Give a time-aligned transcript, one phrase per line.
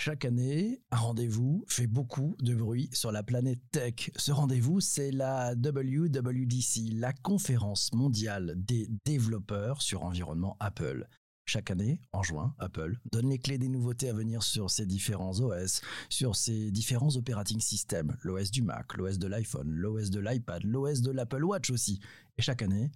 [0.00, 4.10] chaque année, un rendez-vous fait beaucoup de bruit sur la planète tech.
[4.16, 11.06] Ce rendez-vous, c'est la WWDC, la conférence mondiale des développeurs sur environnement Apple.
[11.44, 15.38] Chaque année, en juin, Apple donne les clés des nouveautés à venir sur ses différents
[15.38, 20.64] OS, sur ses différents operating systems, l'OS du Mac, l'OS de l'iPhone, l'OS de l'iPad,
[20.64, 22.00] l'OS de l'Apple Watch aussi.
[22.38, 22.90] Et chaque année,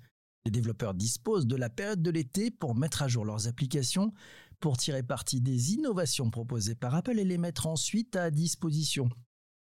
[0.47, 4.13] les développeurs disposent de la période de l'été pour mettre à jour leurs applications,
[4.61, 9.09] pour tirer parti des innovations proposées par Apple et les mettre ensuite à disposition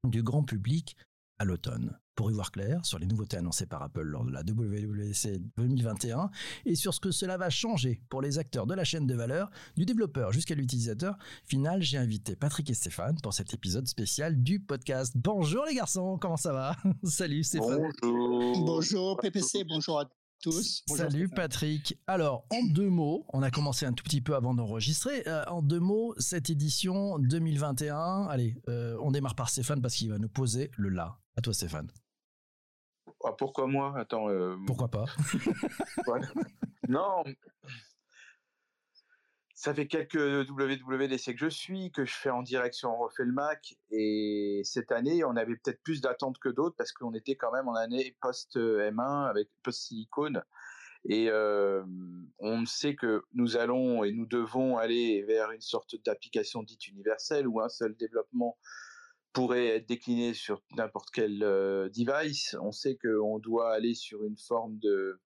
[0.03, 0.95] du grand public
[1.40, 1.98] à l'automne.
[2.16, 6.30] Pour y voir clair sur les nouveautés annoncées par Apple lors de la WWDC 2021
[6.66, 9.49] et sur ce que cela va changer pour les acteurs de la chaîne de valeur,
[9.76, 14.59] du développeur jusqu'à l'utilisateur final, j'ai invité Patrick et Stéphane pour cet épisode spécial du
[14.59, 15.13] podcast.
[15.15, 16.77] Bonjour les garçons, comment ça va?
[17.04, 17.90] Salut Stéphane.
[18.04, 18.65] Bonjour.
[18.65, 20.05] Bonjour PPC, bonjour à
[20.52, 21.97] Salut Patrick.
[22.07, 25.23] Alors, en deux mots, on a commencé un tout petit peu avant d'enregistrer.
[25.27, 30.09] Euh, en deux mots, cette édition 2021, allez, euh, on démarre par Stéphane parce qu'il
[30.09, 31.18] va nous poser le là.
[31.37, 31.90] À toi Stéphane.
[33.23, 33.98] Ah, pourquoi moi?
[33.98, 34.29] Attends.
[34.29, 35.05] Euh, pourquoi pas?
[36.90, 37.23] Non,
[39.63, 43.31] ça fait quelques WWDC que je suis, que je fais en direction On refait le
[43.31, 43.75] Mac.
[43.91, 47.69] Et cette année, on avait peut-être plus d'attentes que d'autres parce qu'on était quand même
[47.69, 50.43] en année post-M1 avec post-silicone.
[51.05, 51.81] Et euh,
[52.39, 57.47] on sait que nous allons et nous devons aller vers une sorte d'application dite universelle
[57.47, 58.57] où un seul développement
[59.31, 62.57] pourrait être décliné sur n'importe quel euh, device.
[62.61, 65.22] On sait qu'on doit aller sur une forme de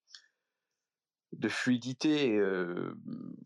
[1.38, 2.96] de fluidité, euh,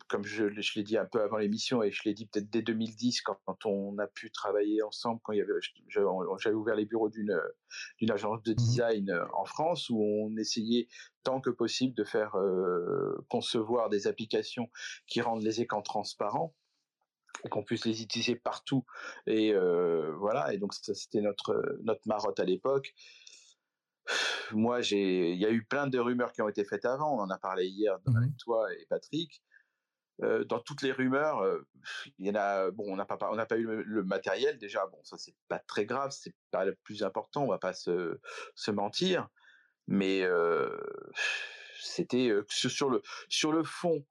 [0.08, 3.22] comme je, l'ai dit un peu avant l'émission et je l'ai dit peut-être dès 2010
[3.22, 5.54] quand, on a pu travailler ensemble, quand il y avait,
[5.90, 7.38] j'avais ouvert les bureaux d'une
[7.98, 10.88] d'une agence de mmh design euh, en France où on essayait
[11.24, 14.70] tant que possible de faire euh, concevoir des applications
[15.08, 16.56] qui rendent les écrans transparents
[17.50, 18.86] qu'on puisse les utiliser partout
[19.26, 19.54] et
[20.20, 22.94] voilà et donc c'était notre notre marotte à l'époque
[24.52, 27.16] moi, j'ai, il y a eu plein de rumeurs qui ont été faites avant.
[27.16, 28.36] On en a parlé hier avec mhm.
[28.38, 29.42] toi et Patrick.
[30.24, 31.66] Euh, dans toutes les rumeurs, euh,
[32.20, 32.70] il y en a.
[32.72, 34.86] Bon, on n'a pas, on n'a pas eu le, matériel déjà.
[34.88, 37.44] Bon, ça c'est pas très grave, c'est pas le plus important.
[37.44, 38.20] On va pas se,
[38.54, 39.30] se mentir,
[39.88, 40.78] mais euh,
[41.80, 44.06] c'était sur le sur le fond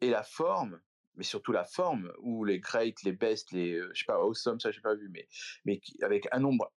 [0.00, 0.80] et la forme,
[1.14, 4.72] mais surtout la forme où les great, les best, les je sais pas awesome, ça
[4.72, 5.28] j'ai pas vu, mais
[5.64, 6.72] mais avec un nombre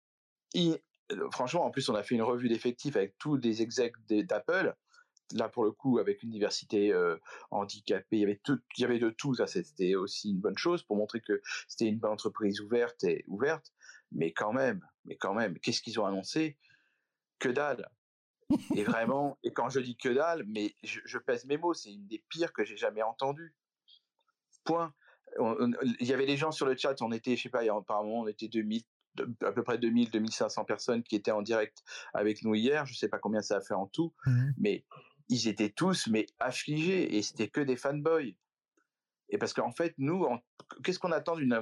[1.32, 4.76] franchement, en plus, on a fait une revue d'effectifs avec tous les execs d'Apple.
[5.34, 7.18] Là, pour le coup, avec une diversité euh,
[7.52, 9.36] handicapée, il y avait tout, il y avait de tout.
[9.36, 13.74] Ça, c'était aussi une bonne chose pour montrer que c'était une entreprise ouverte et ouverte.
[14.12, 16.58] Mais quand même, mais quand même, qu'est-ce qu'ils ont annoncé?
[17.40, 17.90] Que dalle.
[18.76, 22.08] Et vraiment, et quand je dis que dalle, mais je, pèse mes mots, c'est une
[22.08, 23.54] des pires que j'ai jamais entendues.
[24.64, 24.94] Point.
[25.40, 28.28] il y avait des gens sur le chat, on était, je sais pas, apparemment on
[28.28, 28.84] était 2000,
[29.44, 31.84] à peu près 2000, 2500 personnes qui étaient en direct
[32.14, 32.86] avec nous hier.
[32.86, 34.54] Je sais pas combien ça a fait en tout, mhm.
[34.58, 34.86] mais
[35.30, 38.36] ils étaient tous mais affligés et c'était que des fanboys.
[39.30, 40.26] Et parce qu'en fait, nous,
[40.84, 41.62] qu'est-ce qu'on attend d'une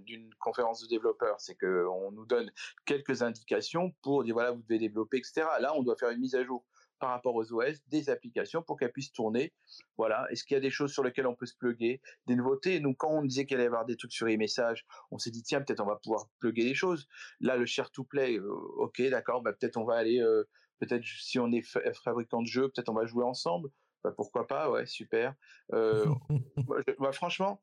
[0.00, 1.38] d'une conférence de développeurs?
[1.38, 2.50] C'est qu'on nous donne
[2.86, 5.46] quelques indications pour dire voilà, vous devez développer, etc.
[5.60, 6.64] Là, on doit faire une mise à jour
[6.98, 9.52] par rapport aux OS des applications pour qu'elles puissent tourner.
[9.96, 10.26] Voilà.
[10.30, 12.80] Est-ce qu'il y a des choses sur lesquelles on peut se plugger, des nouveautés?
[12.80, 15.30] Donc, quand on disait qu'il allait y avoir des trucs sur les messages, on s'est
[15.30, 17.06] dit tiens, peut-être on va pouvoir plugger des choses.
[17.40, 20.44] Là, le share to play, euh, ok, d'accord, bah, peut-être on va aller, euh,
[20.80, 21.62] peut-être si on est
[22.04, 23.70] fabricant de jeux, peut-être on va jouer ensemble.
[24.04, 25.34] Bah, pourquoi pas Ouais, super.
[25.72, 26.06] Euh,
[26.98, 27.62] bah, franchement,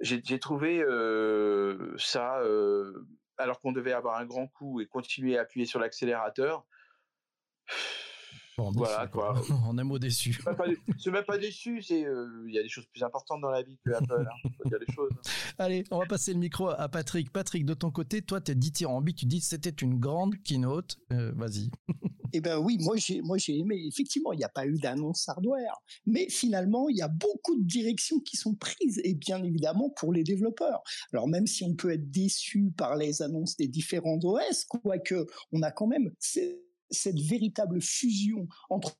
[0.00, 0.82] j'ai trouvé
[1.98, 2.42] ça
[3.38, 6.64] alors qu'on devait avoir un grand coup et continuer à appuyer sur l'accélérateur
[8.56, 9.34] voilà quoi.
[9.68, 10.38] On est mot déçu.
[10.98, 13.62] C'est même pas déçu, c'est euh, il y a des choses plus importantes dans la
[13.62, 14.26] vie que Apple.
[14.28, 14.50] Hein.
[14.58, 15.10] Faut dire les choses.
[15.58, 17.32] Allez, on va passer le micro à Patrick.
[17.32, 19.18] Patrick, de ton côté, toi, t'es dithyrambique.
[19.18, 20.98] Tu dis que c'était une grande keynote.
[21.12, 21.70] Euh, vas-y.
[22.34, 23.84] Eh ben oui, moi j'ai moi j'ai aimé.
[23.86, 25.76] Effectivement, il n'y a pas eu d'annonce hardware,
[26.06, 30.12] mais finalement, il y a beaucoup de directions qui sont prises et bien évidemment pour
[30.12, 30.82] les développeurs.
[31.12, 35.62] Alors même si on peut être déçu par les annonces des différents OS, quoique on
[35.62, 36.10] a quand même
[36.92, 38.96] cette véritable fusion entre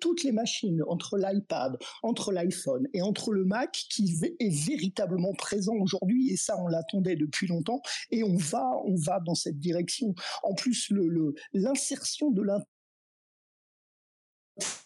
[0.00, 5.74] toutes les machines, entre l'iPad, entre l'iPhone et entre le Mac qui est véritablement présent
[5.74, 7.80] aujourd'hui et ça on l'attendait depuis longtemps
[8.10, 10.14] et on va on va dans cette direction.
[10.42, 12.42] En plus le l'insertion de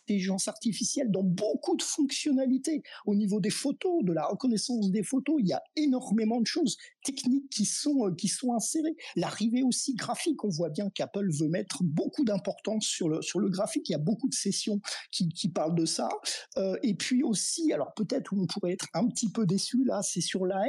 [0.07, 2.83] l'intelligence artificielle dans beaucoup de fonctionnalités.
[3.07, 6.77] Au niveau des photos, de la reconnaissance des photos, il y a énormément de choses
[7.05, 8.97] techniques qui sont, euh, qui sont insérées.
[9.17, 13.49] L'arrivée aussi graphique, on voit bien qu'Apple veut mettre beaucoup d'importance sur le, sur le
[13.49, 13.89] graphique.
[13.89, 14.81] Il y a beaucoup de sessions
[15.11, 16.09] qui, qui parlent de ça.
[16.57, 20.03] Euh, et puis aussi, alors peut-être où on pourrait être un petit peu déçu là,
[20.03, 20.63] c'est sur la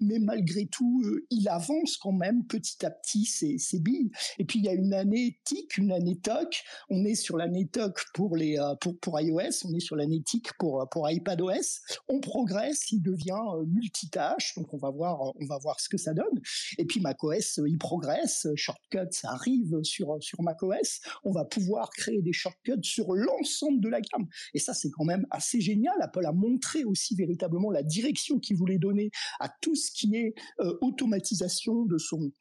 [0.00, 4.10] mais malgré tout, euh, il avance quand même petit à petit ses, ses, billes.
[4.38, 6.62] Et puis il y a une année TIC, une année TOC.
[6.90, 10.22] On est sur l'année TOC pour les euh, pour pour iOS, on est sur l'année
[10.22, 11.80] TIC pour pour iPadOS.
[12.08, 15.98] On progresse, il devient euh, multitâche, donc on va voir on va voir ce que
[15.98, 16.40] ça donne.
[16.78, 21.00] Et puis macOS, il progresse, shortcuts arrive sur sur macOS.
[21.24, 24.28] On va pouvoir créer des shortcuts sur l'ensemble de la gamme.
[24.54, 25.94] Et ça c'est quand même assez génial.
[26.00, 29.10] Apple a montré aussi véritablement la direction qu'il voulait donner
[29.42, 32.32] à tout ce qui est euh, automatisation de son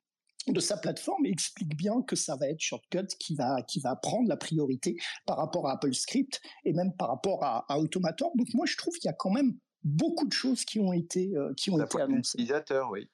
[0.47, 3.95] de sa plateforme et explique bien que ça va être Shortcut qui va qui va
[3.95, 8.31] prendre la priorité par rapport à Apple Script et même par rapport à, Automator.
[8.35, 11.31] Donc moi je trouve qu'il y a quand même beaucoup de choses qui ont été
[11.35, 12.39] euh, qui ont été annoncées.
[12.39, 13.07] Utilisateur, oui.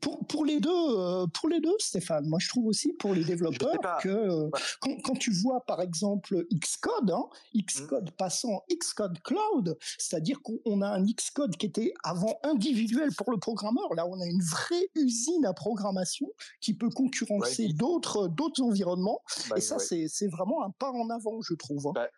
[0.00, 3.24] Pour, pour, les deux, euh, pour les deux, Stéphane, moi je trouve aussi pour les
[3.24, 4.50] développeurs que euh,
[4.80, 8.16] quand, quand, tu vois par exemple Xcode, hein, Xcode mmh.
[8.16, 13.94] passant Xcode Cloud, c'est-à-dire qu'on a un Xcode qui était avant individuel pour le programmeur,
[13.94, 19.56] là on a une vraie usine à programmation qui peut concurrencer d'autres d'autres environnements, bah,
[19.58, 21.88] et ça c'est c'est vraiment un pas en avant, je trouve.
[21.88, 21.92] Hein.
[21.94, 22.08] Bah,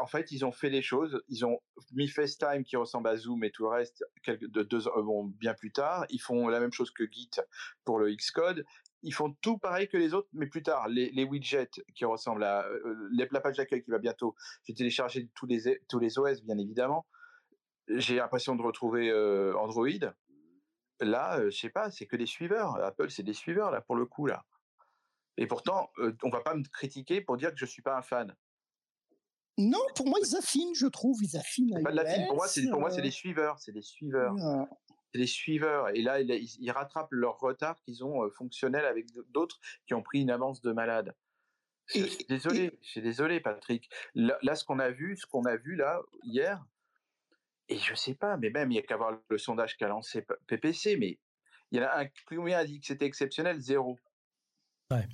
[0.00, 1.58] en fait ils ont fait les choses, ils ont
[1.92, 5.72] mis FaceTime qui ressemble à Zoom et tout le reste deux euh, bon, bien plus
[5.72, 7.30] tard, ils font la même chose que Git
[7.84, 8.64] pour le Xcode.
[9.02, 10.88] Ils font tout pareil que les autres, mais plus tard.
[10.88, 14.34] Les, widgets qui ressemblent à euh, la page d'accueil qui va bientôt.
[14.64, 17.06] J'ai téléchargé tous les tous les OS bien évidemment.
[17.88, 20.12] J'ai l'impression de retrouver euh, Android.
[21.00, 22.82] Là, euh, je sais pas, c'est que des suiveurs.
[22.82, 24.44] Apple, c'est des suiveurs là pour le coup là.
[25.36, 25.90] Et pourtant,
[26.24, 28.34] on va pas me critiquer pour dire que je suis pas un fan.
[29.58, 31.22] Non, pour moi, ils affinent, je trouve.
[31.22, 31.82] Ils affinent.
[31.82, 33.58] Pas de Pour moi, c'est pour moi, c'est des suiveurs.
[33.58, 34.34] C'est des suiveurs
[35.16, 35.88] les suiveurs.
[35.90, 40.20] Et là, ils, rattrapent leur retard qu'ils ont euh, fonctionnel avec d'autres qui ont pris
[40.20, 41.14] une avance de malade.
[41.94, 43.88] Je suis désolé, je suis désolé, Patrick.
[44.14, 46.64] Là, ce qu'on a vu, ce qu'on a vu là hier,
[47.68, 50.24] et je sais pas, mais même il y a qu'à voir le sondage qu'a lancé
[50.48, 51.18] PPC, mais
[51.70, 53.98] il y en a un combien a dit que c'était exceptionnel, zéro.
[54.90, 55.06] Ouais.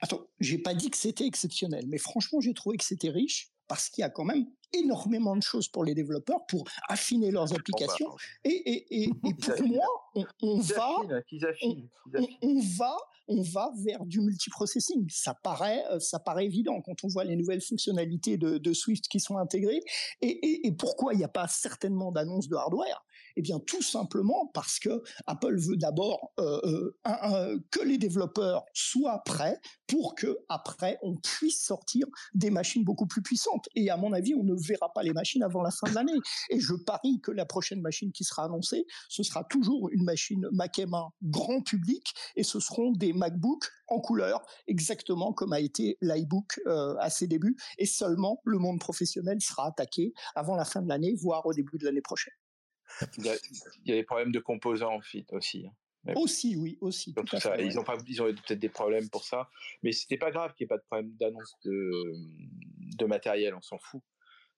[0.00, 3.88] Attends, j'ai pas dit que c'était exceptionnel, mais franchement, j'ai trouvé que c'était riche parce
[3.88, 8.14] qu'il y a quand même énormément de choses pour les développeurs pour affiner leurs applications.
[8.44, 10.90] et, et, et, et, pour moi, on, on va,
[11.62, 11.76] on,
[12.42, 12.96] on, va,
[13.28, 15.06] on va vers du multiprocessing.
[15.10, 19.08] Ça paraît, euh, ça paraît évident quand on voit les nouvelles fonctionnalités de, de Swift
[19.08, 19.82] qui sont intégrées.
[20.20, 23.04] Et, et pourquoi il n'y a pas certainement d'annonce de hardware?
[23.36, 29.22] Eh bien, tout simplement parce que Apple veut d'abord euh, euh, que les développeurs soient
[29.24, 33.68] prêts pour que après on puisse sortir des machines beaucoup plus puissantes.
[33.74, 36.18] Et à mon avis, on ne verra pas les machines avant la fin de l'année.
[36.50, 40.48] Et je parie que la prochaine machine qui sera annoncée, ce sera toujours une machine
[40.52, 45.98] Mac M1 grand public, et ce seront des MacBooks en couleur, exactement comme a été
[46.00, 47.56] l'iBook euh, à ses débuts.
[47.78, 51.78] Et seulement le monde professionnel sera attaqué avant la fin de l'année, voire au début
[51.78, 52.34] de l'année prochaine.
[53.18, 55.26] Il y, a, des problèmes de composants aussi.
[55.32, 56.12] Hein.
[56.14, 57.14] aussi, oui, aussi.
[57.14, 57.60] Tout ça.
[57.60, 59.48] Ils ont pas, ils ont peut-être des problèmes pour ça,
[59.82, 62.14] mais c'était pas grave qu'il n'y ait pas de problème d'annonce de,
[62.98, 64.02] de matériel, on s'en fout.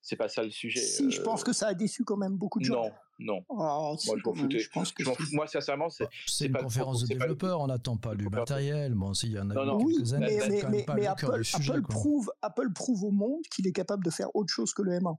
[0.04, 0.80] C'est pas ça le sujet.
[0.80, 1.44] Si, je pense euh.
[1.44, 2.74] que ça a déçu quand même beaucoup de gens.
[2.74, 2.92] Non,
[3.36, 3.44] non.
[3.48, 4.58] Oh, moi, je m'en foutais.
[4.58, 5.02] Je pense que
[5.34, 6.06] moi, sincèrement, c'est.
[6.26, 8.92] C'est une pas conférence de développeurs, on n'attend pas du matériel.
[8.92, 9.78] Bon, s'il y en a non, non.
[9.78, 14.04] quelques années, mais, mais, mais, Apple, Apple prouve, Apple prouve au monde qu'il est capable
[14.04, 15.16] de faire autre chose que le M1.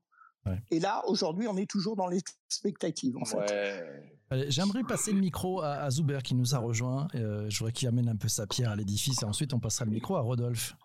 [0.69, 4.50] Et là, aujourd'hui, on est toujours dans l'expectative, en fait.
[4.50, 7.08] J'aimerais passer le micro à, Zuber qui nous a rejoint.
[7.15, 9.86] Euh, je voudrais qu'il amène un peu sa pierre à l'édifice et ensuite on passera
[9.86, 10.75] le micro à Rodolphe.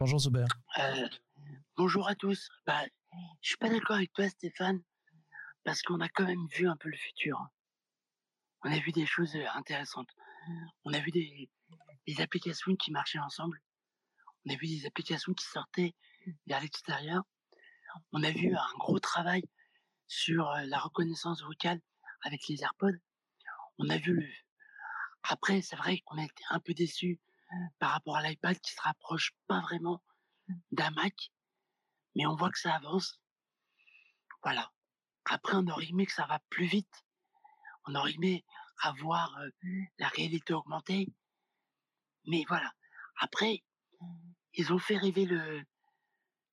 [0.00, 0.46] Bonjour Zuber.
[0.78, 1.08] Euh,
[1.76, 2.48] bonjour à tous.
[2.66, 2.82] Bah,
[3.40, 4.80] je suis pas d'accord avec toi, Stéphane,
[5.64, 7.38] parce qu'on a quand même vu un peu le futur.
[8.64, 10.10] On a vu des choses euh, intéressantes.
[10.84, 11.48] On a vu des,
[12.06, 13.60] des applications qui marchaient ensemble.
[14.44, 15.94] On a vu des applications qui sortaient
[16.46, 17.22] vers l'extérieur
[18.12, 19.42] on a vu un gros travail
[20.06, 21.80] sur la reconnaissance vocale
[22.22, 22.98] avec les AirPods.
[23.78, 24.26] On a vu le...
[25.22, 27.20] Après, c'est vrai qu'on a été un peu déçus
[27.78, 30.02] par rapport à l'iPad qui se rapproche pas vraiment
[30.72, 31.14] d'un Mac,
[32.16, 33.20] mais on voit que ça avance.
[34.42, 34.72] Voilà.
[35.26, 37.04] Après, on aurait aimé que ça va plus vite.
[37.86, 38.44] On aurait aimé
[38.82, 39.38] avoir
[39.98, 41.12] la réalité augmentée.
[42.26, 42.72] Mais voilà.
[43.20, 43.62] Après,
[44.54, 45.62] ils ont fait rêver le,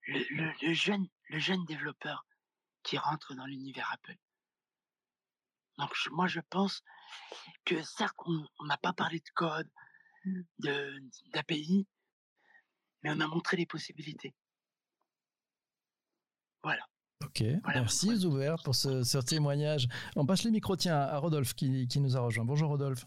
[0.08, 2.26] le jeune le jeune développeur
[2.84, 4.16] qui rentre dans l'univers Apple.
[5.78, 6.84] Donc moi je pense
[7.66, 9.70] que certes on n'a pas parlé de code,
[11.34, 11.88] d'API,
[13.04, 14.34] mais on a montré les possibilités.
[16.64, 16.84] Voilà.
[17.24, 19.88] Ok, merci Zuber pour ce, témoignage.
[20.16, 22.46] On passe le micro tiens, à Rodolphe qui, nous a rejoint.
[22.46, 23.06] Bonjour Rodolphe.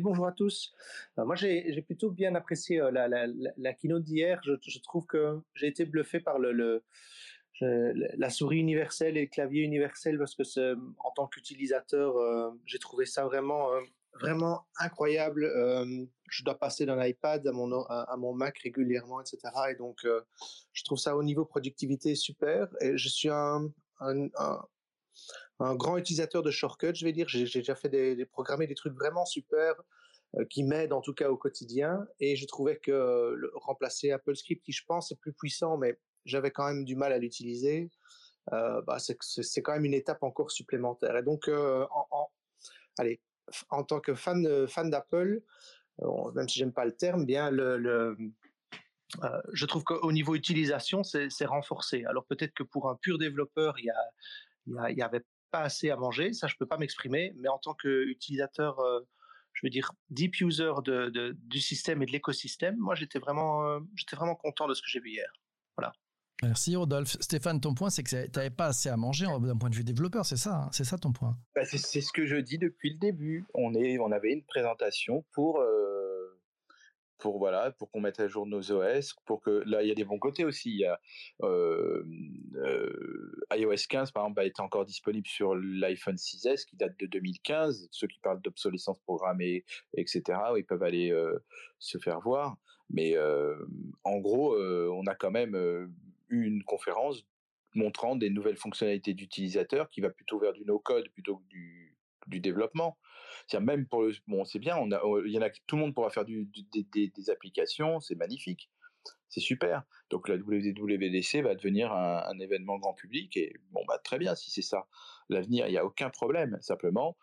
[0.00, 0.72] Bonjour à tous.
[1.18, 4.40] Euh, moi, j'ai plutôt bien apprécié euh, la, la, keynote d'hier.
[4.44, 6.38] Je, trouve que j'ai été bluffé par
[7.60, 13.06] la souris universelle et le clavier universel parce que en tant qu'utilisateur, euh, j'ai trouvé
[13.06, 13.68] ça vraiment
[14.20, 15.50] vraiment incroyable.
[16.28, 19.38] je dois passer d'un iPad à mon, Mac régulièrement, etc.
[19.70, 22.68] Et donc, je trouve ça au niveau productivité super.
[22.80, 23.70] Et je suis un,
[25.74, 27.28] grand utilisateur de shortcuts, je vais dire.
[27.28, 28.26] J'ai déjà fait des, des,
[28.66, 29.74] des trucs vraiment super
[30.48, 32.06] qui m'aident en tout cas au quotidien.
[32.20, 35.98] Et je trouvais que le, remplacer Apple Script, qui je pense est plus puissant, mais
[36.24, 37.90] j'avais quand même du mal à l'utiliser.
[38.52, 41.16] Euh, bah, c'est quand même une étape encore supplémentaire.
[41.16, 42.30] Et donc, en,
[42.98, 43.20] allez,
[43.70, 45.42] en tant que fan, euh, fan d'Apple,
[46.02, 48.16] euh, même si j'aime pas le terme, bien le,
[49.22, 52.04] euh, je trouve qu'au niveau utilisation, c'est renforcé.
[52.06, 55.96] Alors peut-être que pour un pur développeur, il y, a, y, avait pas assez à
[55.96, 58.80] manger, ça je peux pas m'exprimer, mais en tant qu'utilisateur,
[59.52, 64.16] je veux dire deep user de, du système et de l'écosystème, moi j'étais vraiment, j'étais
[64.16, 65.32] vraiment content de ce que j'ai vu hier.
[65.76, 65.92] Voilà.
[66.42, 67.16] Merci Rodolphe.
[67.20, 69.84] Stéphane, ton point, c'est que tu n'avais pas assez à manger d'un point de vue
[69.84, 71.36] développeur, c'est ça hein C'est ça ton point?
[71.54, 73.46] Bah, C'est ce que je dis depuis le début.
[73.54, 76.01] On, est, on avait une présentation pour, euh,
[77.22, 79.94] pour, voilà, pour qu'on mette à jour nos OS, pour que là, il y a
[79.94, 80.70] des bons côtés aussi.
[80.70, 81.00] Il y a,
[81.44, 82.02] euh,
[82.56, 87.86] euh, iOS 15, par exemple, est encore disponible sur l'iPhone 6S qui date de 2015.
[87.92, 89.64] Ceux qui parlent d'obsolescence programmée,
[89.96, 90.22] etc.,
[90.56, 91.16] ils peuvent aller
[91.78, 92.56] se faire voir.
[92.90, 93.14] Mais
[94.02, 95.56] en gros, on a quand même
[96.28, 97.24] une conférence
[97.76, 101.94] montrant des nouvelles fonctionnalités d'utilisateurs qui va plutôt vers du no-code plutôt que du,
[102.26, 102.98] du développement.
[103.46, 105.82] C'est même pour le, bon, c'est bien, on a, il y en a, tout le
[105.82, 108.70] monde pourra faire des, applications, c'est magnifique,
[109.28, 109.82] c'est super.
[110.10, 114.34] Donc la WWDC va devenir un, un, événement grand public et bon bah très bien
[114.34, 114.86] si c'est ça
[115.28, 116.58] l'avenir, il n'y a aucun problème.
[116.60, 117.16] Simplement,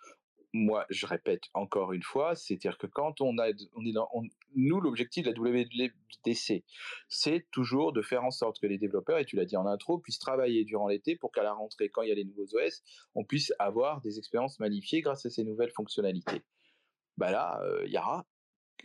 [0.53, 4.10] moi, je répète encore une fois, c'est-à-dire que quand on a, on est dans,
[4.56, 6.63] nous, l'objectif de la WDC,
[7.08, 10.00] c'est toujours de faire en sorte que les développeurs, et tu l'as dit en intro,
[10.00, 12.82] puissent travailler durant l'été pour qu'à la rentrée, quand il y a les nouveaux OS,
[13.15, 16.41] on puisse avoir des expériences magnifiées grâce à ces nouvelles fonctionnalités.
[17.18, 18.25] Bah là, euh, il y aura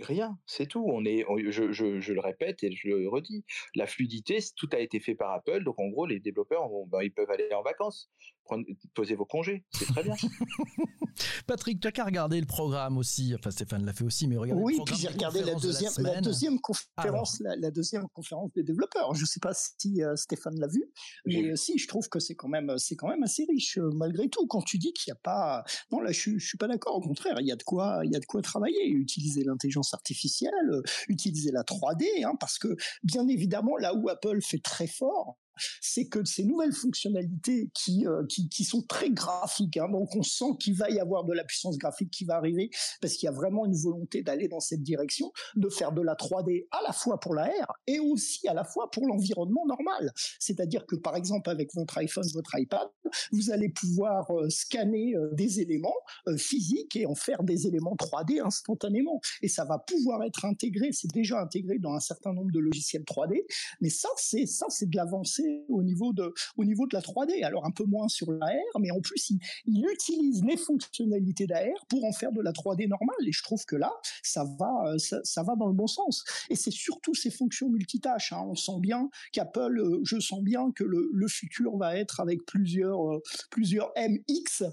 [0.00, 0.84] rien, c'est tout.
[0.86, 3.44] On est, je, le répète et je le redis,
[3.74, 7.12] la fluidité, tout a été fait par Apple, donc en gros, les développeurs, ben, ils
[7.12, 8.10] peuvent aller en vacances,
[8.44, 10.14] prendre, poser vos congés, c'est très bien.
[11.46, 14.60] Patrick, tu as qu'à regarder le programme aussi, enfin Stéphane l'a fait aussi, mais regarde.
[14.62, 19.14] Oui, puis j'ai regardé la deuxième, la, deuxième conférence, la, deuxième conférence des développeurs.
[19.14, 20.84] Je ne sais pas si euh, Stéphane l'a vu,
[21.26, 24.28] mais si, je trouve que c'est quand même, c'est quand même assez riche euh, malgré
[24.28, 24.46] tout.
[24.46, 26.96] Quand tu dis qu'il n'y a pas, non là, je, je suis pas d'accord.
[26.96, 29.94] Au contraire, il y a de quoi, il y a de quoi travailler, utiliser l'intelligence
[29.94, 34.86] artificielle, euh, utiliser la 3D, hein, parce que bien évidemment, là où Apple fait très
[34.86, 35.38] fort,
[35.80, 40.56] c'est que ces nouvelles fonctionnalités qui, euh, qui, sont très graphiques, hein, donc on sent
[40.60, 42.70] qu'il va y avoir de la puissance graphique qui va arriver,
[43.00, 46.14] parce qu'il y a vraiment une volonté d'aller dans cette direction, de faire de la
[46.14, 50.12] 3D à la fois pour la R et aussi à la fois pour l'environnement normal.
[50.38, 52.88] C'est-à-dire que par exemple avec votre iPhone, votre iPad,
[53.32, 55.94] vous allez pouvoir euh, scanner euh, des éléments
[56.36, 59.20] physiques et en faire des éléments 3D instantanément.
[59.42, 63.02] Et ça va pouvoir être intégré, c'est déjà intégré dans un certain nombre de logiciels
[63.02, 63.44] 3D,
[63.80, 67.44] mais ça c'est de l'avancée au niveau de, au niveau de la 3D.
[67.44, 71.86] Alors un peu moins sur l'AR, mais en plus il, il utilise les fonctionnalités d'AR
[71.88, 73.16] pour en faire de la 3D normale.
[73.26, 76.24] Et je trouve que là, ça va, ça, va dans le bon sens.
[76.50, 78.32] Et c'est surtout ces fonctions multitâches.
[78.32, 78.44] Hein.
[78.46, 82.44] On sent bien qu'Apple, euh, je sens bien que le, le futur va être avec
[82.46, 84.64] plusieurs, euh, plusieurs MX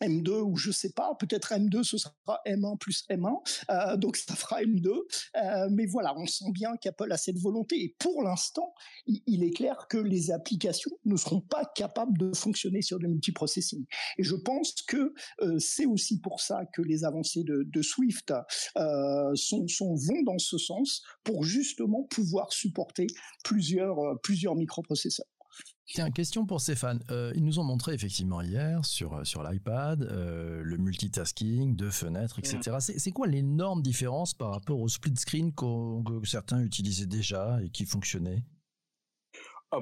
[0.00, 2.14] M2 ou je sais pas, peut-être M2 ce sera
[2.46, 3.36] M1 plus M1,
[3.70, 4.88] euh, donc ça fera M2.
[4.88, 8.74] Euh, mais voilà, on sent bien qu'Apple a cette volonté et pour l'instant,
[9.06, 13.84] il, est clair que les applications ne seront pas capables de fonctionner sur du multiprocessing.
[14.18, 18.32] Et je pense que euh, c'est aussi pour ça que les avancées de, de Swift
[18.76, 23.06] euh, sont, sont, vont dans ce sens pour justement pouvoir supporter
[23.44, 25.26] plusieurs, euh, plusieurs microprocesseurs.
[25.86, 27.02] Tiens, question pour Stéphane.
[27.10, 31.90] Euh, ils nous ont montré effectivement hier sur, euh, sur l'iPad euh, le multitasking, deux
[31.90, 32.58] fenêtres, etc.
[32.76, 32.80] Mm.
[32.98, 37.86] C'est quoi l'énorme différence par rapport au split screen que certains utilisaient déjà et qui
[37.86, 38.44] fonctionnait?
[39.70, 39.80] Ah,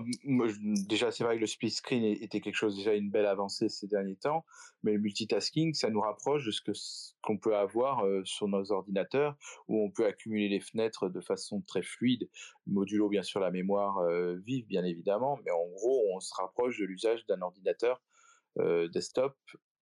[0.89, 3.87] déjà, c'est vrai que le split screen était quelque chose déjà une belle avancée ces
[3.87, 4.45] derniers temps,
[4.83, 9.37] mais le multitasking, ça nous rapproche de ce qu'on peut avoir euh, sur nos ordinateurs,
[9.69, 12.29] où on peut accumuler les fenêtres de façon très fluide,
[12.67, 16.79] modulo bien sûr la mémoire euh, vive, bien évidemment, mais en gros, on se rapproche
[16.79, 18.03] de l'usage d'un ordinateur
[18.59, 19.37] euh, desktop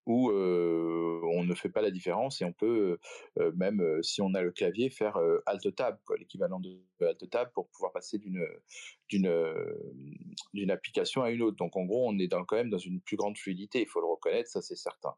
[0.05, 2.99] où on ne fait pas la différence et on peut
[3.55, 7.91] même si on a le clavier faire alt tab l'équivalent de alt tab pour pouvoir
[7.91, 8.45] passer d'une
[9.09, 9.31] d'une
[10.53, 11.57] d'une application à une autre.
[11.57, 14.01] Donc en gros on est dans, quand même dans une plus grande fluidité il faut
[14.01, 15.13] le reconnaître ça c'est certain.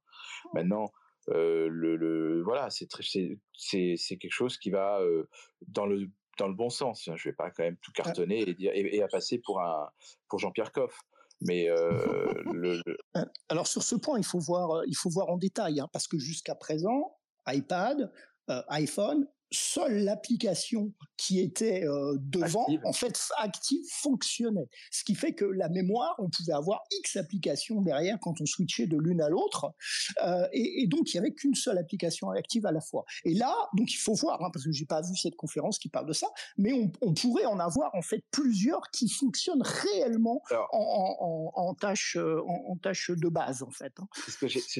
[0.54, 0.92] Maintenant
[1.28, 2.88] le, le, voilà c'est
[3.54, 5.02] c'est c'est quelque chose qui va
[5.68, 8.04] dans le dans le bon sens je vais pas quand même tout ah.
[8.04, 9.90] cartonner et dire et, et à passer pour un
[10.30, 11.00] pour Jean-Pierre Coff
[11.50, 12.82] euh,
[13.18, 15.88] euh, Alors sur ce point, il faut voir, euh, il faut voir en détail, hein,
[15.92, 18.12] parce que jusqu'à présent, iPad,
[18.70, 24.68] iPhone seule l'application qui était euh, devant, en fait active, fonctionnait.
[24.92, 28.88] Ce qui fait que la mémoire, on pouvait avoir X applications derrière quand on switchait
[28.88, 29.74] de l'une à l'autre,
[30.24, 33.06] euh, et, et, donc il y avait qu'une seule application active à la fois.
[33.24, 35.90] Et là, donc il faut voir, hein, parce que j'ai pas vu cette conférence qui
[35.90, 40.42] parle de ça, mais on, on, pourrait en avoir en fait plusieurs qui fonctionnent réellement
[40.52, 43.94] en, en, en, tâche euh, en, tâche de base en fait.
[44.00, 44.08] Hein.
[44.28, 44.32] C'est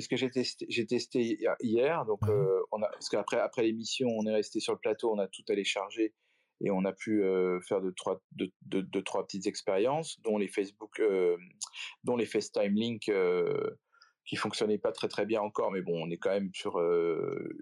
[0.02, 4.26] ce que j'ai testé, testé hier, donc euh, on a parce qu'après après l'émission, on
[4.26, 6.14] est resté sur le plateau, on a tout téléchargé
[6.62, 10.48] et on a pu euh, faire de trois, de, de, trois petites expériences, dont les
[10.48, 11.38] Facebook, euh,
[12.04, 13.78] dont les FaceTime Link euh,
[14.26, 17.54] qui fonctionnaient pas très très bien encore, mais bon, on est quand même sur une,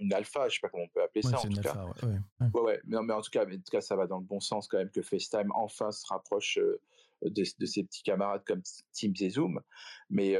[0.00, 1.86] une, alpha, je sais pas comment on peut appeler ça en tout cas.
[2.02, 2.80] Ouais, ouais.
[2.86, 4.40] Mais, non, mais en tout cas, mais en tout cas, ça va dans le bon
[4.40, 6.58] sens quand même que FaceTime enfin se rapproche
[7.22, 8.62] de, de ses petits camarades comme
[8.92, 9.60] Teams et Zoom,
[10.10, 10.36] mais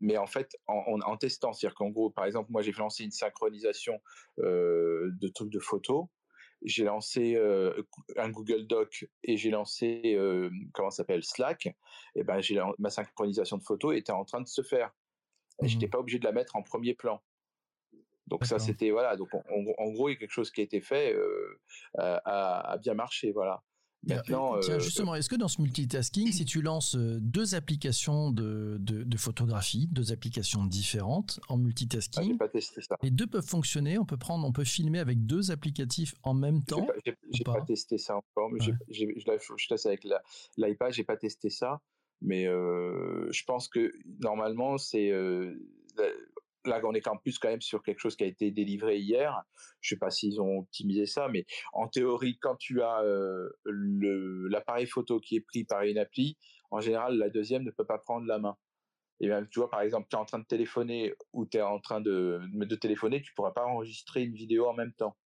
[0.00, 3.10] mais en fait, en, en, testant, c'est-à-dire qu'en gros, par exemple, moi, j'ai lancé une
[3.10, 4.00] synchronisation
[4.40, 6.06] euh, de trucs de photos.
[6.62, 7.82] J'ai lancé euh,
[8.16, 11.68] un Google Doc et j'ai lancé euh, comment s'appelle Slack.
[12.14, 14.90] Et ben, j'ai ma synchronisation de photos était en train de se faire.
[15.62, 17.22] Et J'étais mmh pas obligé de la mettre en premier plan.
[18.26, 19.16] Donc ça, c'était voilà.
[19.16, 21.58] Donc en, gros, il y a quelque chose qui a été fait, euh,
[21.96, 23.62] a, a, bien marché, voilà.
[24.04, 28.30] Maintenant, Tiens, euh, justement, est-ce que dans ce multitasking, si tu lances euh, deux applications
[28.30, 32.96] de, de, photographie, deux applications différentes en multitasking, ah, pas testé ça.
[33.02, 36.62] les deux peuvent fonctionner, on peut prendre, on peut filmer avec deux applicatifs en même
[36.62, 36.86] temps
[37.32, 38.74] J'ai pas, pas, testé ça encore, mais ouais.
[38.88, 40.06] je teste avec
[40.56, 41.80] l'iPad, j'ai pas testé ça,
[42.20, 45.10] mais euh, je pense que normalement c'est
[46.66, 49.42] là, on est en plus quand même sur quelque chose qui a été délivré hier.
[49.80, 54.86] Je sais pas s'ils ont optimisé ça, mais en théorie, quand tu as euh, l'appareil
[54.86, 56.36] photo qui est pris par une appli,
[56.70, 58.56] en général, la deuxième ne peut pas prendre la main.
[59.20, 61.62] Et même, tu vois, par exemple, tu es en train de téléphoner ou tu es
[61.62, 62.40] en train de,
[62.80, 65.16] téléphoner, tu pourras pas enregistrer une vidéo en même temps.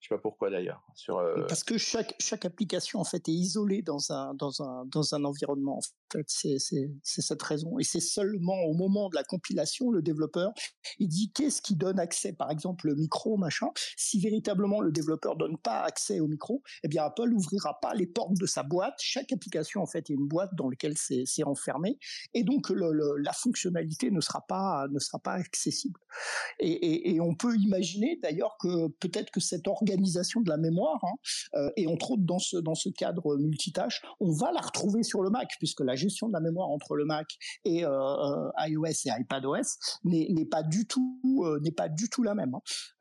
[0.00, 0.80] Je sais pas pourquoi d'ailleurs.
[1.08, 5.80] Euh, parce que chaque application en fait est isolée dans un environnement.
[6.26, 6.58] C'est
[7.02, 7.78] cette raison.
[7.78, 10.52] Et c'est seulement au moment de la compilation, le développeur
[10.98, 13.68] il dit qu'est-ce qui donne accès, par exemple le micro machin?
[13.96, 18.06] Si véritablement le développeur donne pas accès au micro, eh bien Apple ouvrira pas les
[18.06, 18.94] portes de sa boîte.
[19.00, 21.98] Chaque application en fait est une boîte dans laquelle c'est enfermé
[22.34, 26.00] et donc la fonctionnalité ne sera pas ne sera pas accessible.
[26.60, 31.14] Et, on peut imaginer d'ailleurs que peut-être que cette organisation organisation de la mémoire, hein,
[31.54, 35.22] euh, et entre autres dans ce, dans ce cadre multitâche, on va la retrouver sur
[35.22, 37.26] le Mac, puisque la gestion de la mémoire entre le Mac
[37.64, 42.22] et euh, euh iOS et iPadOS n'est pas du tout euh, n'est pas du tout
[42.22, 42.54] la même.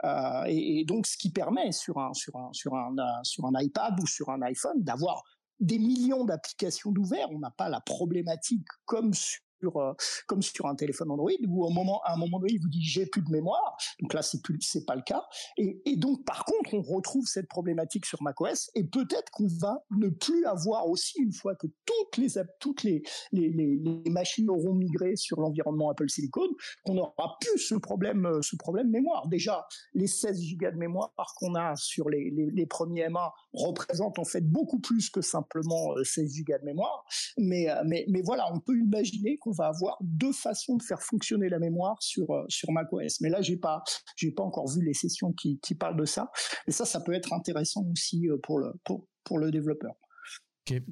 [0.03, 0.43] Hein.
[0.47, 4.05] Et, donc ce qui permet sur un sur un sur un sur un iPad ou
[4.05, 5.23] sur un iPhone d'avoir
[5.59, 7.31] des millions d'applications d'ouvert.
[7.31, 9.93] On n'a pas la problématique comme sur, euh,
[10.27, 12.81] comme sur un téléphone Android où au moment, à un moment donné, il vous dit
[12.81, 13.77] j'ai plus de mémoire.
[14.01, 15.23] Donc là, c'est plus, c'est pas le cas.
[15.57, 20.09] Et, donc, par contre, on retrouve cette problématique sur macOS et peut-être qu'on va ne
[20.09, 22.27] plus avoir aussi une fois que toutes les,
[22.59, 26.47] toutes les, les, machines auront migré sur l'environnement Apple Silicon,
[26.85, 29.27] qu'on aura plus ce problème, euh, ce problème mémoire.
[29.27, 34.25] Déjà, les 16 gigas de mémoire qu'on a sur les, les, premiers MA représentent en
[34.25, 37.03] fait beaucoup plus que simplement 16 euh, gigas de mémoire.
[37.37, 41.49] Mais, mais, mais voilà, on peut imaginer on va avoir deux façons de faire fonctionner
[41.49, 43.21] la mémoire sur euh, sur macOS.
[43.21, 43.83] Mais là, j'ai pas
[44.15, 46.31] j'ai pas encore vu les sessions qui, qui parlent de ça.
[46.67, 49.95] Et ça, ça peut être intéressant aussi euh, pour le pour, pour le développeur.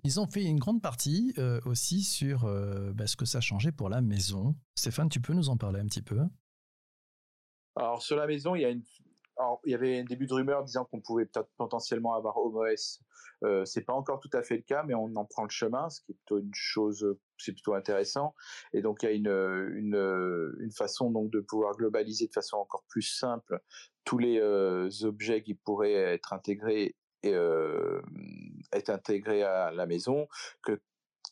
[0.06, 2.46] Ils ont fait une grande partie euh, aussi sur
[2.94, 4.56] bah, ce que ça a changé pour la maison.
[4.74, 6.22] Stéphane, tu peux nous en parler un petit peu?
[7.76, 8.84] Alors sur la maison, il y a une
[9.38, 13.02] alors, il y avait un début de rumeur disant qu'on pouvait peut-être potentiellement avoir HomeOS.
[13.44, 15.90] Euh, c'est pas encore tout à fait le cas, mais on en prend le chemin,
[15.90, 17.06] ce qui est plutôt une chose,
[17.38, 18.36] c'est plutôt intéressant.
[18.74, 19.28] Et donc il y a une,
[19.76, 23.60] une, une façon donc de pouvoir globaliser de façon encore plus simple
[24.04, 28.02] tous les euh, objets qui pourraient être intégrés et euh,
[28.72, 30.28] être intégrés à la maison,
[30.64, 30.80] que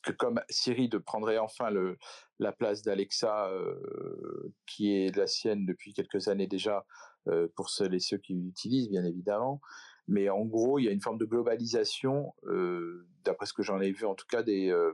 [0.03, 1.97] que comme Siri prendrait enfin le,
[2.39, 6.85] la place d'Alexa euh, qui est la sienne depuis quelques années déjà
[7.27, 9.61] euh, pour ceux et ceux qui l'utilisent, bien évidemment.
[10.07, 13.79] Mais en gros, il y a une forme de globalisation, euh, d'après ce que j'en
[13.79, 14.91] ai vu en tout cas, des, euh,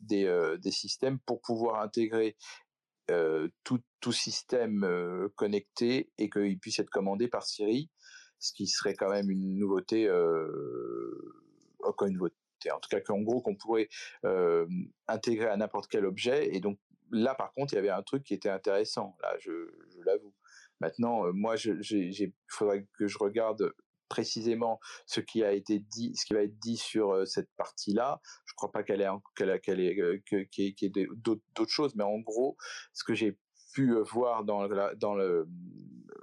[0.00, 2.36] des, des systèmes pour pouvoir intégrer
[3.64, 4.86] tout, tout système
[5.36, 7.90] connecté et qu'il puisse être commandé par Siri,
[8.38, 10.10] ce qui serait quand même une nouveauté,
[11.82, 12.36] encore une nouveauté.
[12.72, 13.88] En tout cas, qu'en gros, qu'on pourrait
[15.08, 16.54] intégrer à n'importe quel objet.
[16.54, 16.78] Et donc
[17.10, 19.16] là, par contre, il y avait un truc qui était intéressant.
[19.22, 19.50] Là, je,
[19.90, 20.34] je l'avoue.
[20.80, 23.72] Maintenant, moi, il faudrait que je regarde
[24.12, 28.20] précisément ce qui a été dit, ce qui va être dit sur cette partie-là.
[28.44, 32.18] Je crois pas qu'elle ait, qu'elle, qu'elle ait, qu'il y ait d'autres choses, mais en
[32.18, 32.58] gros,
[32.92, 33.38] ce que j'ai
[33.72, 35.48] pu voir dans, dans le,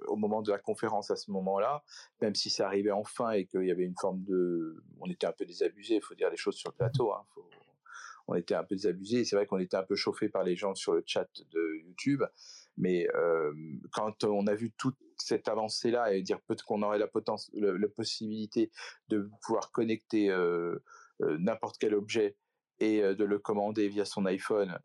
[0.08, 1.84] au moment de la conférence à ce moment-là,
[2.21, 5.32] même si ça arrivait enfin et qu'il y avait une forme de, on était un
[5.32, 7.25] peu désabusé, il faut dire les choses sur le plateau, hein,
[8.28, 9.25] on était un peu désabusé.
[9.25, 12.21] C'est vrai qu'on était un peu chauffé par les gens sur le chat de YouTube,
[12.78, 13.52] mais euh,
[13.91, 17.08] quand on a vu toute cette avancée-là et dire peut-être qu'on aurait la,
[17.53, 18.71] la possibilité
[19.10, 20.77] de pouvoir connecter euh,
[21.21, 22.36] euh, n'importe quel objet
[22.82, 24.79] et de le commander via son iPhone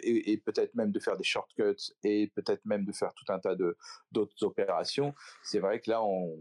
[0.00, 3.38] et, et peut-être même de faire des shortcuts et peut-être même de faire tout un
[3.38, 3.76] tas de
[4.12, 6.38] d'autres opérations, c'est vrai que là on,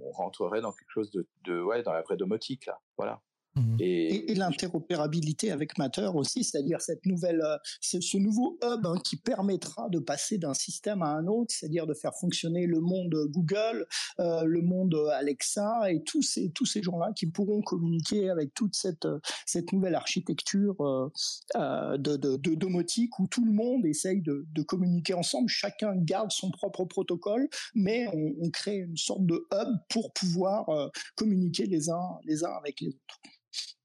[0.00, 3.20] on, rentrerait dans quelque chose de, de ouais dans la vraie domotique là, voilà.
[3.56, 3.76] Mmh.
[3.80, 8.96] Et, et, l'interopérabilité avec Matter aussi, c'est-à-dire cette nouvelle, euh, ce, ce nouveau hub hein,
[9.04, 13.14] qui permettra de passer d'un système à un autre, c'est-à-dire de faire fonctionner le monde
[13.30, 13.86] Google,
[14.20, 18.74] euh, le monde Alexa et tous ces tous ces gens-là qui pourront communiquer avec toute
[18.74, 19.06] cette
[19.46, 21.10] cette nouvelle architecture euh,
[21.56, 25.48] euh, de, de, de, domotique où tout le monde essaye de, de, communiquer ensemble.
[25.48, 30.68] Chacun garde son propre protocole, mais on, on crée une sorte de hub pour pouvoir
[30.68, 33.20] euh, communiquer les uns les uns avec les autres.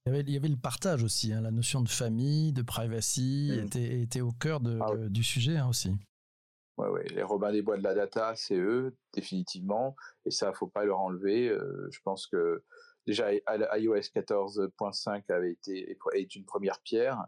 [0.06, 2.64] Il y, avait, il y avait, le partage aussi, hein, la notion de famille, de
[2.64, 3.66] privacy mmh.
[3.66, 5.10] était, était, au cœur de, ah, oui.
[5.10, 5.92] du sujet hein, aussi.
[6.78, 10.68] Ouais, ouais, les Robins des Bois de la data, c'est eux, définitivement, et ça, faut
[10.68, 11.50] pas leur enlever.
[11.50, 12.64] Euh, je pense que
[13.06, 17.26] déjà iOS 14.5 avait été est une première pierre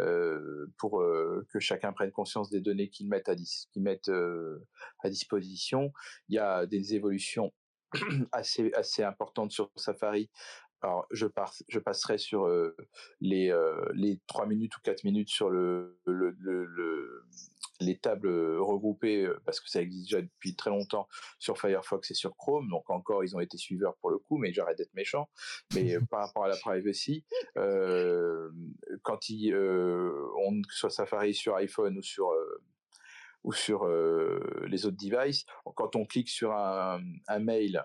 [0.00, 4.64] euh, pour euh, que chacun prenne conscience des données qu'ils mettent à, qu'ils mettent euh,
[5.00, 5.92] à disposition.
[6.28, 7.52] Il y a des évolutions
[8.32, 10.30] assez assez importantes sur Safari
[10.80, 11.26] alors, je,
[11.68, 12.46] je passerai sur
[13.20, 17.24] les euh, les trois minutes ou quatre minutes sur le, le, le, le
[17.80, 22.36] les tables regroupées parce que ça existe déjà depuis très longtemps sur Firefox et sur
[22.36, 22.68] Chrome.
[22.68, 25.28] Donc encore, ils ont été suiveurs pour le coup, mais j'arrête d'être méchant.
[25.74, 27.24] Mais par rapport à la privacy,
[27.56, 28.50] euh,
[29.02, 32.32] quand ils on soit Safari sur iPhone ou sur
[33.44, 33.88] ou sur
[34.66, 35.44] les autres devices,
[35.76, 37.00] quand on clique sur un,
[37.40, 37.84] mail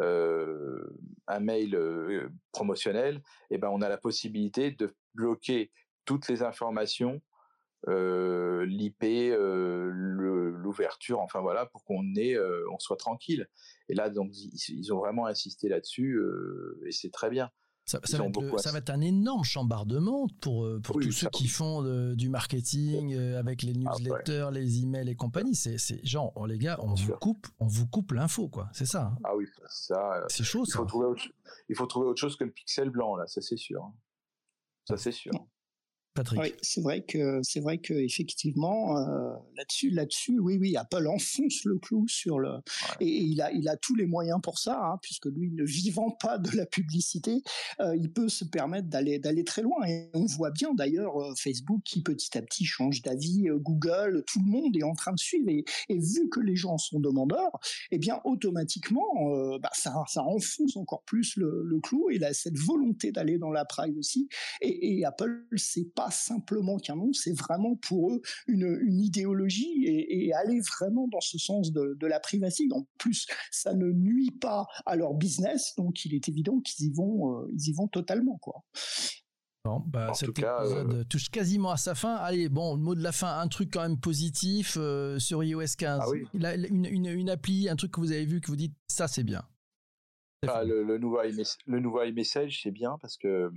[0.00, 5.70] un mail euh, promotionnel, eh ben on a la possibilité de bloquer
[6.04, 7.20] toutes les informations,
[7.88, 13.48] euh, l'IP, euh, l'ouverture, enfin voilà, pour qu'on ait, euh, on soit tranquille.
[13.88, 16.20] Et là, donc ils ont vraiment insisté là-dessus,
[16.84, 17.50] et c'est très bien.
[17.88, 21.12] Ça, ça, va le, ça, va être un énorme chambardement pour, euh, pour oui, tous
[21.12, 24.60] ceux qui font de, du marketing euh, avec les newsletters, Après.
[24.60, 25.54] les emails et compagnie.
[25.54, 28.68] C'est, c'est genre, oh, les gars, on vous coupe, on vous coupe l'info, quoi.
[28.72, 29.12] C'est ça.
[29.14, 29.18] Hein.
[29.22, 30.24] Ah oui, ça.
[30.26, 30.78] C'est chaud, il ça.
[30.78, 31.28] Faut trouver autre,
[31.68, 33.28] il faut trouver autre chose que le pixel blanc, là.
[33.28, 33.92] Ça, c'est sûr.
[34.88, 35.30] Ça, c'est sûr.
[36.16, 36.40] Patrick.
[36.40, 41.64] Oui, c'est vrai que c'est vrai que effectivement euh, là-dessus, là-dessus, oui, oui, Apple enfonce
[41.64, 42.60] le clou sur le ouais.
[43.00, 46.10] et, il a il a tous les moyens pour ça, hein, puisque lui ne vivant
[46.10, 47.42] pas de la publicité,
[47.80, 49.76] euh, il peut se permettre d'aller d'aller très loin.
[49.86, 54.40] Et on voit bien d'ailleurs euh, Facebook qui petit à petit change d'avis, Google, tout
[54.44, 55.48] le monde est en train de suivre.
[55.48, 60.76] Et, et vu que les gens sont demandeurs, eh bien automatiquement, bah, ça ça enfonce
[60.76, 62.10] encore plus le, le clou.
[62.10, 64.28] Et il a cette volonté d'aller dans la privacy.
[64.62, 69.84] Et, et Apple, c'est pas simplement qu'un nom, c'est vraiment pour eux une, une idéologie
[69.84, 72.68] et, et, aller vraiment dans ce sens de, de, la privacy.
[72.72, 76.92] En plus, ça ne nuit pas à leur business, donc il est évident qu'ils y
[76.92, 78.64] vont, euh, ils y vont totalement, quoi.
[79.66, 81.04] Bon, bah, cet cas, épisode euh...
[81.04, 82.14] touche quasiment à sa fin.
[82.14, 85.74] Allez, bon, le mot de la fin, un truc quand même positif euh, sur iOS
[85.76, 86.00] 15.
[86.02, 86.24] Ah oui.
[86.34, 88.76] Il a une, une, une, appli, un truc que vous avez vu que vous dites,
[88.86, 89.42] ça c'est bien.
[90.46, 91.18] Ah, le, le, nouveau
[91.66, 93.50] le nouveau iMessage, c'est bien parce que euh,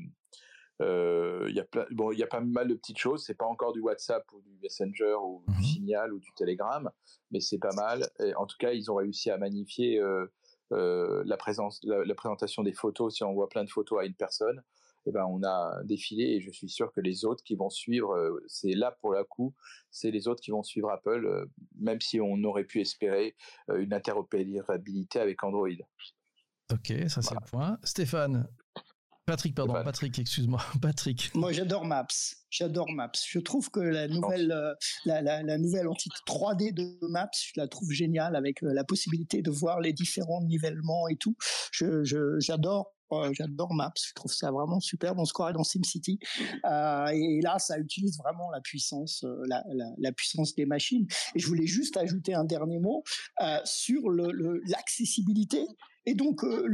[0.82, 3.24] il y a plein, bon, il y a pas mal de petites choses.
[3.26, 5.54] C'est pas encore du WhatsApp ou du Messenger ou mmh.
[5.54, 6.90] du Signal ou du Telegram,
[7.32, 8.10] mais c'est pas mal.
[8.20, 10.26] Et en tout cas, ils ont réussi à magnifier euh,
[10.72, 13.16] euh, la présence, la, la, présentation des photos.
[13.16, 14.62] Si on voit plein de photos à une personne,
[15.06, 18.14] eh ben on a défilé et je suis sûr que les autres qui vont suivre,
[18.14, 19.56] euh, c'est là pour le coup,
[19.92, 21.46] c'est les autres qui vont suivre Apple, euh,
[21.80, 23.36] même si on aurait pu espérer
[23.70, 25.68] euh, une interopérabilité avec Android.
[26.72, 27.42] Ok, ça c'est voilà.
[27.42, 27.80] le point.
[27.84, 28.48] Stéphane,
[29.30, 31.30] Patrick, pardon, Patrick, excuse-moi, Patrick.
[31.36, 32.08] Moi, j'adore Maps.
[32.50, 33.12] J'adore Maps.
[33.28, 34.74] Je trouve que la nouvelle, euh,
[35.06, 38.84] la, la, la, nouvelle entité 3D de Maps, je la trouve géniale avec euh, la
[38.84, 41.36] possibilité de voir les différents nivellements et tout.
[41.72, 42.04] Je,
[42.40, 42.96] j'adore
[43.32, 43.94] j'adore Maps.
[44.04, 45.16] Je trouve ça vraiment super.
[45.16, 46.20] On se croirait dans SimCity.
[46.66, 49.64] Euh, et, là, ça utilise vraiment la puissance, la,
[49.98, 51.06] la, puissance des machines.
[51.36, 53.04] Et je voulais juste ajouter un dernier mot
[53.64, 55.60] sur l'accessibilité.
[55.62, 55.76] Le,
[56.10, 56.66] et donc euh,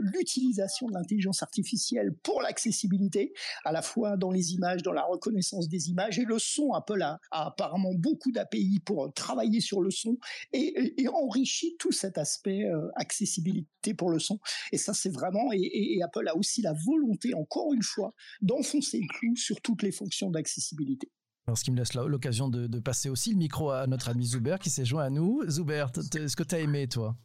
[0.00, 3.32] l'utilisation de l'intelligence artificielle pour l'accessibilité,
[3.64, 6.72] à la fois dans les images, dans la reconnaissance des images et le son.
[6.74, 10.16] Apple a, apparemment beaucoup d'API pour travailler sur le son
[10.52, 14.38] et, enrichit tout cet aspect euh, accessibilité pour le son.
[14.70, 19.08] Et ça, c'est vraiment et, Apple a aussi la volonté, encore une fois, d'enfoncer le
[19.08, 21.10] clou sur toutes les fonctions d'accessibilité.
[21.48, 24.56] Alors, ce qui me laisse l'occasion de, passer aussi le micro à notre ami Zuber
[24.60, 25.42] qui s'est joint à nous.
[25.48, 27.16] Zuber, est-ce que tu as aimé, toi?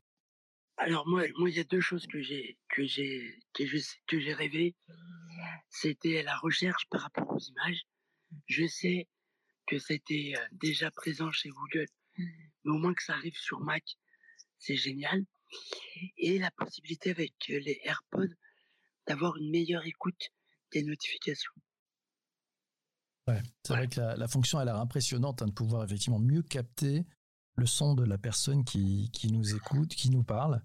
[0.80, 3.64] Alors moi, moi, il y a deux choses que j'ai que j'ai que
[4.08, 4.76] que j'ai rêvé.
[5.70, 7.84] C'était la recherche par rapport aux images.
[8.48, 9.08] Je sais
[9.68, 11.88] que c'était euh, déjà présent chez Google,
[12.18, 13.84] mais au moins que ça arrive sur Mac,
[14.58, 15.26] c'est génial.
[16.18, 18.34] Et la possibilité avec euh, les AirPods
[19.08, 20.30] d'avoir une meilleure écoute
[20.72, 21.52] des notifications.
[23.28, 27.06] Ouais, c'est vrai que la, fonction a l'air impressionnante hein, de pouvoir effectivement mieux capter
[27.60, 30.62] le son de la personne qui, qui nous écoute, qui nous parle.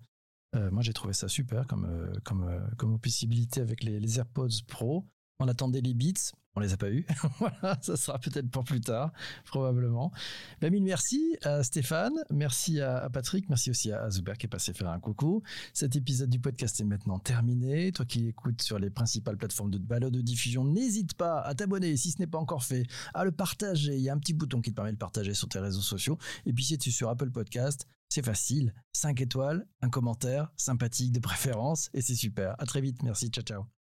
[0.54, 4.18] Euh, moi, j'ai trouvé ça super comme, euh, comme, euh, comme possibilité avec les, les,
[4.18, 5.04] AirPods Pro.
[5.40, 7.04] On attendait les Beats, on les a pas eu.
[7.38, 9.12] voilà, ça sera peut-être pour plus tard,
[9.44, 10.12] probablement.
[10.60, 14.72] Ben, mille merci à Stéphane, merci à, Patrick, merci aussi à Zuber qui est passé
[14.72, 15.42] faire un coucou.
[15.72, 17.92] Cet épisode du podcast est maintenant terminé.
[17.92, 21.96] Toi qui écoutes sur les principales plateformes de balade de diffusion, n'hésite pas à t'abonner
[21.96, 23.96] si ce n'est pas encore fait, à le partager.
[23.96, 26.18] Il y a un petit bouton qui te permet de partager sur tes réseaux sociaux.
[26.46, 28.72] Et puis si tu es sur Apple Podcast, c'est facile.
[28.92, 32.54] 5 étoiles, un commentaire sympathique de préférence et c'est super.
[32.58, 33.02] À très vite.
[33.02, 33.28] Merci.
[33.28, 33.83] Ciao, ciao.